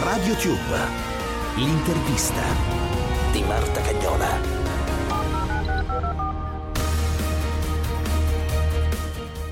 [0.00, 0.78] Radio Tube,
[1.54, 2.42] l'intervista
[3.30, 4.56] di Marta Cagnola.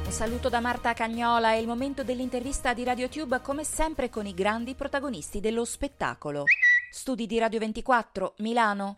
[0.09, 4.75] Saluto da Marta Cagnola, è il momento dell'intervista di RadioTube come sempre con i grandi
[4.75, 6.45] protagonisti dello spettacolo.
[6.91, 8.95] Studi di Radio 24, Milano.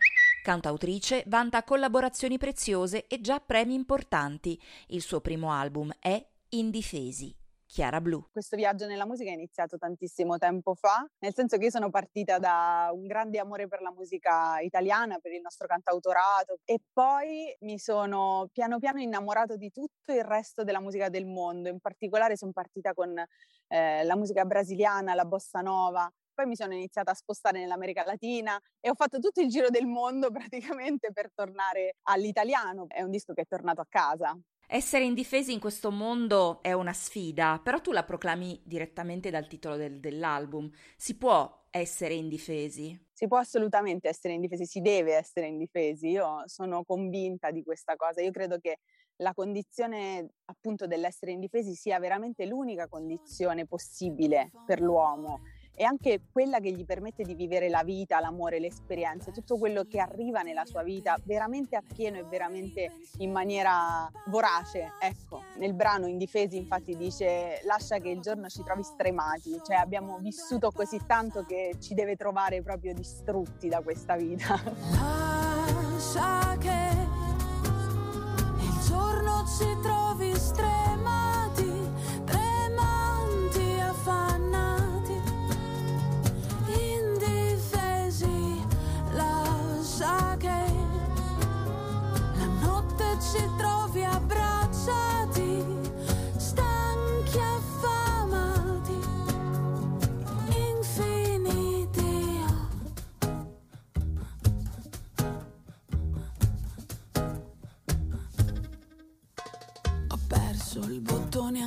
[0.49, 4.59] Cantautrice, vanta collaborazioni preziose e già premi importanti.
[4.87, 7.31] Il suo primo album è Indifesi.
[7.67, 8.25] Chiara Blu.
[8.31, 12.39] Questo viaggio nella musica è iniziato tantissimo tempo fa, nel senso che io sono partita
[12.39, 17.77] da un grande amore per la musica italiana, per il nostro cantautorato e poi mi
[17.77, 22.53] sono piano piano innamorato di tutto il resto della musica del mondo, in particolare sono
[22.53, 23.23] partita con
[23.67, 28.57] eh, la musica brasiliana, la bossa nova, poi mi sono iniziata a spostare nell'America Latina
[28.79, 32.85] e ho fatto tutto il giro del mondo praticamente per tornare all'italiano.
[32.87, 34.39] È un disco che è tornato a casa.
[34.65, 39.75] Essere indifesi in questo mondo è una sfida, però tu la proclami direttamente dal titolo
[39.75, 40.71] del, dell'album.
[40.95, 42.97] Si può essere indifesi?
[43.11, 46.07] Si può assolutamente essere indifesi, si deve essere indifesi.
[46.07, 48.21] Io sono convinta di questa cosa.
[48.21, 48.77] Io credo che
[49.17, 55.41] la condizione appunto dell'essere indifesi sia veramente l'unica condizione possibile per l'uomo
[55.79, 59.85] è anche quella che gli permette di vivere la vita, l'amore, le esperienze, tutto quello
[59.85, 64.91] che arriva nella sua vita veramente appieno e veramente in maniera vorace.
[64.99, 70.17] Ecco, nel brano Indifesi infatti dice lascia che il giorno ci trovi stremati, cioè abbiamo
[70.17, 74.59] vissuto così tanto che ci deve trovare proprio distrutti da questa vita.
[74.99, 77.08] Lascia che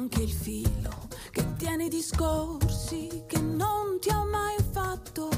[0.02, 5.28] anche il filo che tiene i discorsi che non ti ho mai fatto.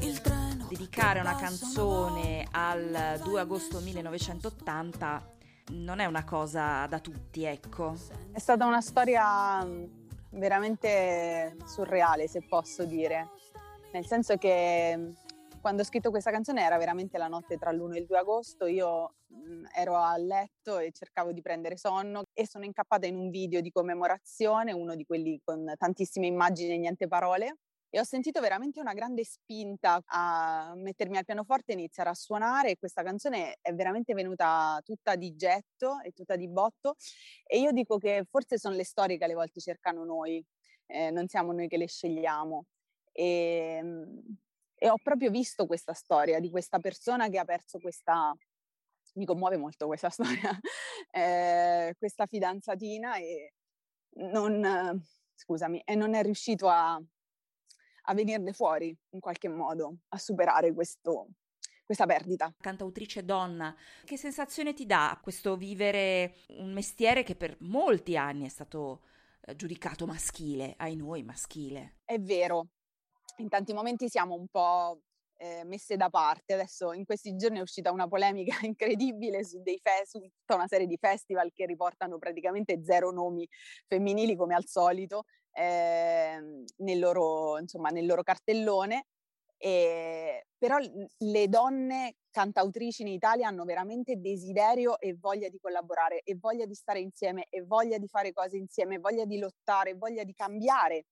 [0.00, 0.66] Il treno.
[0.68, 5.32] Dedicare una canzone al 2 agosto 1980
[5.72, 7.94] non è una cosa da tutti, ecco.
[8.32, 9.84] È stata una storia mm,
[10.30, 13.30] veramente surreale, se posso dire.
[13.92, 15.10] Nel senso che mm,
[15.64, 18.66] quando ho scritto questa canzone era veramente la notte tra l'1 e il 2 agosto,
[18.66, 23.30] io mh, ero a letto e cercavo di prendere sonno e sono incappata in un
[23.30, 27.60] video di commemorazione, uno di quelli con tantissime immagini e niente parole.
[27.88, 32.76] E ho sentito veramente una grande spinta a mettermi al pianoforte e iniziare a suonare.
[32.76, 36.96] Questa canzone è veramente venuta tutta di getto e tutta di botto.
[37.46, 40.44] E io dico che forse sono le storie che alle volte cercano noi,
[40.88, 42.66] eh, non siamo noi che le scegliamo.
[43.12, 43.80] E,
[44.84, 48.36] e ho proprio visto questa storia di questa persona che ha perso questa,
[49.14, 50.60] mi commuove molto questa storia,
[51.10, 53.54] eh, questa fidanzatina e
[54.16, 55.02] non,
[55.34, 57.00] scusami, e non è riuscito a,
[58.02, 61.28] a venirne fuori in qualche modo, a superare questo,
[61.82, 62.54] questa perdita.
[62.60, 63.74] Cantautrice donna,
[64.04, 69.04] che sensazione ti dà questo vivere un mestiere che per molti anni è stato
[69.46, 72.00] eh, giudicato maschile, ai noi maschile?
[72.04, 72.68] È vero,
[73.36, 75.00] in tanti momenti siamo un po'
[75.36, 76.54] eh, messe da parte.
[76.54, 80.86] Adesso in questi giorni è uscita una polemica incredibile su, fe- su tutta una serie
[80.86, 83.46] di festival che riportano praticamente zero nomi
[83.86, 89.06] femminili come al solito eh, nel, loro, insomma, nel loro cartellone.
[89.56, 96.36] E, però le donne cantautrici in Italia hanno veramente desiderio e voglia di collaborare e
[96.38, 100.34] voglia di stare insieme e voglia di fare cose insieme, voglia di lottare, voglia di
[100.34, 101.04] cambiare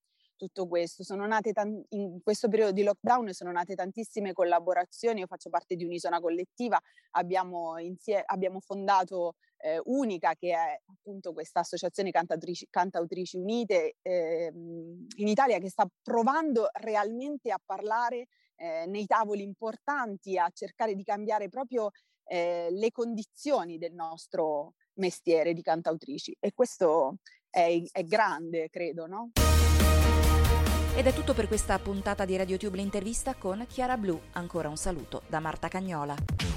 [0.42, 1.04] tutto questo.
[1.04, 5.76] Sono nate tan- in questo periodo di lockdown sono nate tantissime collaborazioni, io faccio parte
[5.76, 6.80] di un'Isona Collettiva,
[7.12, 14.50] abbiamo, insie- abbiamo fondato eh, Unica, che è appunto questa associazione cantautrici, cantautrici unite eh,
[14.52, 21.04] in Italia che sta provando realmente a parlare eh, nei tavoli importanti, a cercare di
[21.04, 21.90] cambiare proprio
[22.24, 27.18] eh, le condizioni del nostro mestiere di cantautrici e questo
[27.48, 29.30] è, è grande, credo, no?
[30.94, 34.20] Ed è tutto per questa puntata di RadioTube l'intervista con Chiara Blu.
[34.32, 36.51] Ancora un saluto da Marta Cagnola.